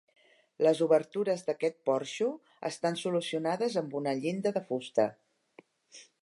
[0.67, 2.29] Les obertures d'aquest porxo
[2.71, 5.07] estan solucionades amb una llinda de fusta.